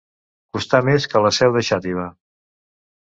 Costar 0.57 0.79
més 0.87 1.05
que 1.11 1.21
la 1.25 1.33
seu 1.41 1.53
de 1.59 1.65
Xàtiva. 1.69 2.09